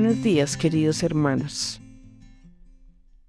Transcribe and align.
Buenos 0.00 0.22
días, 0.22 0.56
queridos 0.56 1.02
hermanos. 1.02 1.80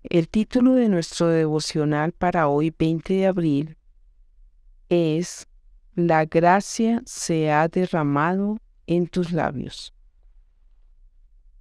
El 0.04 0.30
título 0.30 0.76
de 0.76 0.88
nuestro 0.88 1.28
devocional 1.30 2.12
para 2.12 2.48
hoy, 2.48 2.72
20 2.78 3.12
de 3.12 3.26
abril, 3.26 3.78
es 4.88 5.48
La 5.96 6.26
gracia 6.26 7.02
se 7.08 7.52
ha 7.52 7.68
derramado 7.68 8.60
en 8.86 9.08
tus 9.08 9.32
labios. 9.32 9.96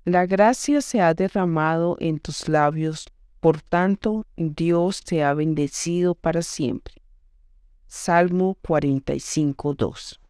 La 0.05 0.27
gracia 0.27 0.83
se 0.83 1.01
ha 1.01 1.15
derramado 1.15 1.97
en 2.01 2.19
tus 2.19 2.47
labios, 2.47 3.07
por 3.41 3.63
tanto 3.63 4.27
Dios 4.37 5.03
te 5.05 5.25
ha 5.25 5.33
bendecido 5.33 6.15
para 6.15 6.43
siempre. 6.43 6.97
Salmo 7.87 8.59
45, 8.61 9.73
2. 9.73 10.21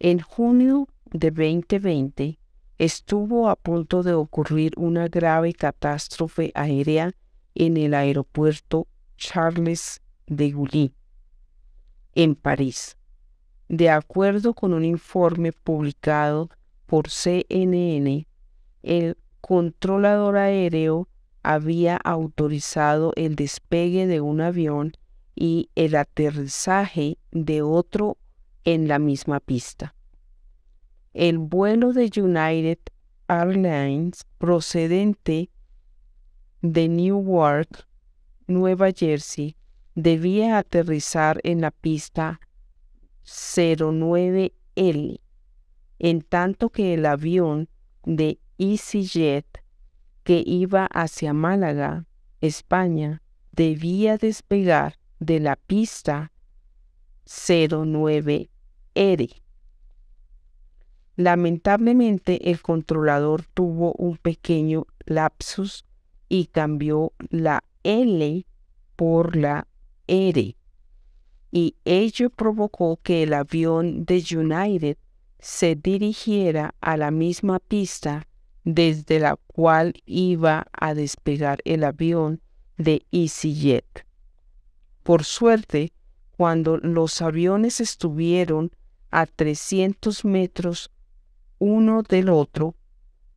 En 0.00 0.18
junio 0.18 0.88
de 1.12 1.30
2020, 1.30 2.39
estuvo 2.80 3.50
a 3.50 3.56
punto 3.56 4.02
de 4.02 4.14
ocurrir 4.14 4.72
una 4.78 5.06
grave 5.06 5.52
catástrofe 5.52 6.50
aérea 6.54 7.12
en 7.54 7.76
el 7.76 7.92
aeropuerto 7.92 8.86
Charles 9.18 10.00
de 10.26 10.50
Gaulle, 10.50 10.94
en 12.14 12.34
París. 12.34 12.96
De 13.68 13.90
acuerdo 13.90 14.54
con 14.54 14.72
un 14.72 14.86
informe 14.86 15.52
publicado 15.52 16.48
por 16.86 17.10
CNN, 17.10 18.26
el 18.82 19.18
controlador 19.42 20.38
aéreo 20.38 21.06
había 21.42 21.98
autorizado 21.98 23.12
el 23.14 23.36
despegue 23.36 24.06
de 24.06 24.22
un 24.22 24.40
avión 24.40 24.94
y 25.34 25.68
el 25.74 25.96
aterrizaje 25.96 27.18
de 27.30 27.60
otro 27.60 28.16
en 28.64 28.88
la 28.88 28.98
misma 28.98 29.38
pista. 29.38 29.94
El 31.12 31.38
vuelo 31.38 31.92
de 31.92 32.04
United 32.04 32.78
Airlines 33.26 34.24
procedente 34.38 35.50
de 36.62 36.88
Newark, 36.88 37.88
Nueva 38.46 38.92
Jersey, 38.92 39.56
debía 39.96 40.56
aterrizar 40.58 41.40
en 41.42 41.62
la 41.62 41.72
pista 41.72 42.38
09L, 43.24 45.20
en 45.98 46.22
tanto 46.22 46.70
que 46.70 46.94
el 46.94 47.04
avión 47.04 47.68
de 48.04 48.38
EasyJet 48.58 49.64
que 50.22 50.44
iba 50.46 50.86
hacia 50.86 51.32
Málaga, 51.32 52.06
España, 52.40 53.20
debía 53.50 54.16
despegar 54.16 54.94
de 55.18 55.40
la 55.40 55.56
pista 55.56 56.30
09R. 57.26 58.48
Lamentablemente 61.20 62.50
el 62.50 62.62
controlador 62.62 63.44
tuvo 63.52 63.92
un 63.92 64.16
pequeño 64.16 64.86
lapsus 65.04 65.84
y 66.30 66.46
cambió 66.46 67.12
la 67.28 67.62
L 67.82 68.46
por 68.96 69.36
la 69.36 69.66
R 70.06 70.56
y 71.52 71.76
ello 71.84 72.30
provocó 72.30 72.98
que 73.02 73.22
el 73.22 73.34
avión 73.34 74.06
de 74.06 74.24
United 74.34 74.96
se 75.38 75.74
dirigiera 75.74 76.74
a 76.80 76.96
la 76.96 77.10
misma 77.10 77.58
pista 77.58 78.26
desde 78.64 79.20
la 79.20 79.36
cual 79.36 79.92
iba 80.06 80.68
a 80.72 80.94
despegar 80.94 81.58
el 81.66 81.84
avión 81.84 82.40
de 82.78 83.04
EasyJet. 83.12 84.06
Por 85.02 85.24
suerte, 85.24 85.92
cuando 86.38 86.78
los 86.78 87.20
aviones 87.20 87.82
estuvieron 87.82 88.70
a 89.10 89.26
300 89.26 90.24
metros 90.24 90.90
uno 91.60 92.02
del 92.02 92.30
otro, 92.30 92.74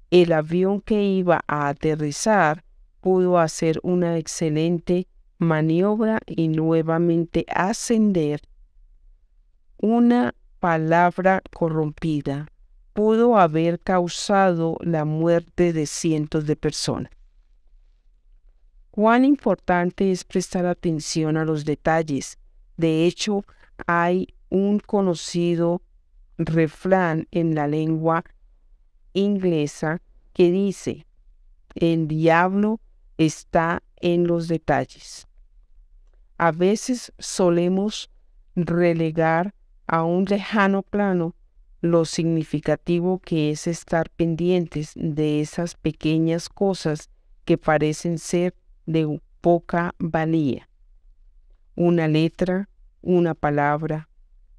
el 0.10 0.32
avión 0.32 0.82
que 0.82 1.04
iba 1.04 1.44
a 1.46 1.68
aterrizar 1.68 2.64
pudo 3.02 3.38
hacer 3.38 3.80
una 3.84 4.18
excelente 4.18 5.08
maniobra 5.38 6.20
y 6.26 6.48
nuevamente 6.48 7.46
ascender. 7.54 8.42
Una 9.78 10.34
palabra 10.60 11.44
corrompida 11.54 12.48
pudo 12.94 13.38
haber 13.38 13.82
causado 13.82 14.78
la 14.80 15.04
muerte 15.04 15.74
de 15.74 15.86
cientos 15.86 16.46
de 16.46 16.56
personas. 16.56 17.12
Cuán 18.90 19.26
importante 19.26 20.12
es 20.12 20.24
prestar 20.24 20.66
atención 20.66 21.36
a 21.36 21.44
los 21.44 21.66
detalles. 21.66 22.38
De 22.78 23.06
hecho, 23.06 23.44
hay 23.86 24.28
un 24.50 24.80
conocido 24.80 25.82
refrán 26.38 27.28
en 27.32 27.56
la 27.56 27.68
lengua 27.68 28.24
inglesa 29.14 30.02
que 30.34 30.52
dice, 30.52 31.06
el 31.76 32.08
diablo 32.08 32.80
está 33.18 33.84
en 33.98 34.28
los 34.28 34.48
detalles. 34.48 35.28
A 36.38 36.52
veces 36.52 37.14
solemos 37.20 38.10
relegar 38.56 39.54
a 39.88 40.04
un 40.04 40.26
lejano 40.26 40.82
plano 40.82 41.36
lo 41.82 42.06
significativo 42.06 43.20
que 43.20 43.52
es 43.52 43.68
estar 43.68 44.10
pendientes 44.10 44.94
de 44.96 45.42
esas 45.42 45.76
pequeñas 45.76 46.50
cosas 46.50 47.10
que 47.46 47.58
parecen 47.58 48.18
ser 48.18 48.56
de 48.86 49.22
poca 49.42 49.94
valía. 50.00 50.70
Una 51.76 52.08
letra, 52.08 52.70
una 53.02 53.34
palabra, 53.34 54.08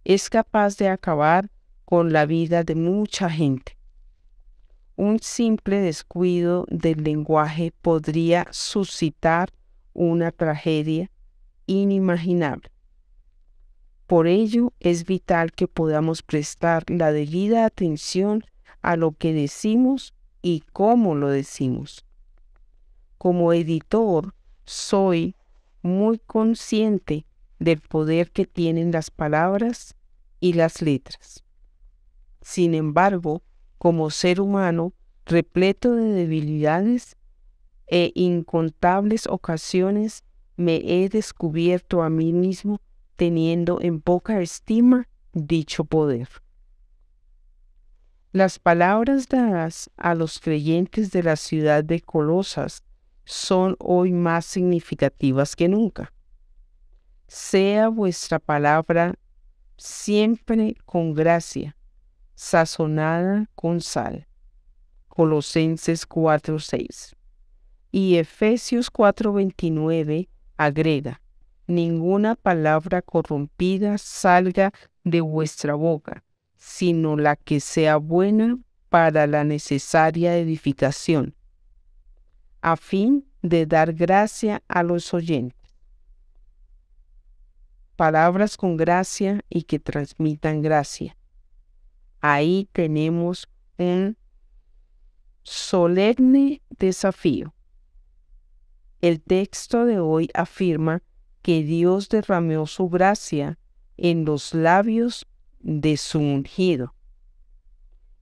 es 0.05 0.29
capaz 0.29 0.77
de 0.77 0.89
acabar 0.89 1.51
con 1.85 2.13
la 2.13 2.27
vida 2.27 2.65
de 2.65 2.75
mucha 2.75 3.31
gente. 3.31 3.77
Un 4.97 5.19
simple 5.19 5.81
descuido 5.81 6.67
del 6.69 7.03
lenguaje 7.03 7.73
podría 7.83 8.47
suscitar 8.51 9.51
una 9.93 10.31
tragedia 10.31 11.11
inimaginable. 11.67 12.71
Por 14.07 14.27
ello 14.27 14.73
es 14.81 15.05
vital 15.05 15.53
que 15.53 15.67
podamos 15.67 16.23
prestar 16.23 16.85
la 16.89 17.11
debida 17.11 17.65
atención 17.65 18.45
a 18.83 18.97
lo 18.97 19.13
que 19.13 19.33
decimos 19.33 20.15
y 20.43 20.63
cómo 20.73 21.15
lo 21.15 21.31
decimos. 21.31 22.05
Como 23.17 23.53
editor, 23.53 24.35
soy 24.65 25.35
muy 25.83 26.19
consciente 26.19 27.27
del 27.59 27.81
poder 27.81 28.31
que 28.31 28.47
tienen 28.47 28.93
las 28.93 29.11
palabras 29.11 29.95
y 30.39 30.53
las 30.53 30.83
letras. 30.83 31.44
Sin 32.45 32.75
embargo, 32.75 33.43
como 33.79 34.11
ser 34.11 34.39
humano, 34.39 34.93
repleto 35.25 35.95
de 35.95 36.13
debilidades 36.13 37.17
e 37.87 38.13
incontables 38.15 39.27
ocasiones, 39.27 40.25
me 40.55 40.77
he 40.85 41.09
descubierto 41.09 42.03
a 42.03 42.11
mí 42.11 42.35
mismo 42.35 42.83
teniendo 43.17 43.81
en 43.81 44.03
poca 44.03 44.43
estima 44.43 45.09
dicho 45.33 45.87
poder. 45.87 46.29
Las 48.31 48.59
palabras 48.59 49.27
dadas 49.27 49.91
a 49.97 50.15
los 50.15 50.39
creyentes 50.39 51.13
de 51.13 51.23
la 51.23 51.37
ciudad 51.37 51.83
de 51.83 52.03
Colosas 52.03 52.85
son 53.25 53.75
hoy 53.79 54.13
más 54.13 54.45
significativas 54.45 55.57
que 55.57 55.69
nunca. 55.69 56.13
Sea 57.27 57.89
vuestra 57.89 58.39
palabra 58.39 59.15
siempre 59.79 60.77
con 60.85 61.15
gracia, 61.15 61.75
sazonada 62.35 63.49
con 63.55 63.81
sal. 63.81 64.27
Colosenses 65.09 66.07
4:6. 66.07 67.15
Y 67.91 68.17
Efesios 68.17 68.91
4:29 68.91 70.29
agrega, 70.57 71.21
ninguna 71.67 72.35
palabra 72.35 73.03
corrompida 73.03 73.99
salga 73.99 74.73
de 75.05 75.21
vuestra 75.21 75.75
boca, 75.75 76.25
sino 76.57 77.17
la 77.17 77.37
que 77.37 77.61
sea 77.61 77.97
buena 77.97 78.59
para 78.89 79.27
la 79.27 79.45
necesaria 79.45 80.37
edificación, 80.37 81.35
a 82.61 82.77
fin 82.77 83.27
de 83.43 83.67
dar 83.67 83.93
gracia 83.93 84.63
a 84.69 84.83
los 84.83 85.15
oyentes. 85.15 85.59
Palabras 87.97 88.57
con 88.57 88.77
gracia 88.77 89.45
y 89.49 89.63
que 89.63 89.79
transmitan 89.79 90.63
gracia 90.63 91.17
ahí 92.25 92.71
tenemos 92.73 93.51
un 93.77 94.17
solemne 95.43 96.63
desafío. 96.71 97.55
El 99.03 99.21
texto 99.21 99.85
de 99.85 100.01
hoy 100.01 100.31
afirma 100.33 101.03
que 101.43 101.63
Dios 101.63 102.09
derramó 102.09 102.67
su 102.67 102.89
gracia 102.89 103.59
en 103.99 104.25
los 104.25 104.55
labios 104.55 105.27
de 105.61 105.99
su 105.99 106.19
ungido. 106.19 106.95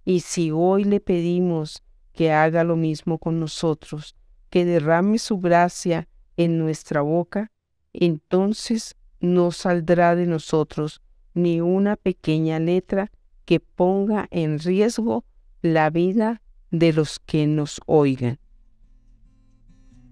Y 0.05 0.19
si 0.19 0.51
hoy 0.51 0.83
le 0.83 0.99
pedimos 0.99 1.85
que 2.13 2.33
haga 2.33 2.65
lo 2.65 2.75
mismo 2.75 3.19
con 3.19 3.39
nosotros, 3.39 4.17
que 4.51 4.65
derrame 4.65 5.21
su 5.21 5.39
gracia 5.39 6.09
en 6.37 6.59
nuestra 6.59 7.03
boca, 7.03 7.53
entonces 7.93 8.97
no 9.21 9.53
saldrá 9.53 10.17
de 10.17 10.27
nosotros 10.27 11.01
ni 11.35 11.61
una 11.61 11.95
pequeña 11.95 12.59
letra 12.59 13.13
que 13.45 13.61
ponga 13.61 14.29
en 14.31 14.59
riesgo 14.59 15.25
la 15.63 15.91
vida 15.91 16.43
de 16.71 16.93
los 16.93 17.19
que 17.19 17.47
nos 17.47 17.81
oigan. 17.87 18.39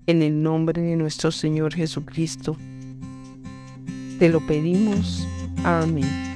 En 0.06 0.22
el 0.22 0.42
nombre 0.42 0.80
de 0.80 0.96
nuestro 0.96 1.30
Señor 1.30 1.74
Jesucristo, 1.74 2.56
te 4.18 4.28
lo 4.28 4.44
pedimos. 4.46 5.26
Amén. 5.64 6.29